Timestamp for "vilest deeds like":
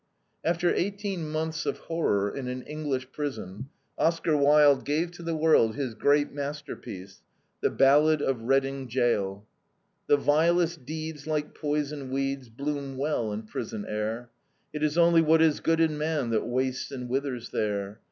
10.17-11.53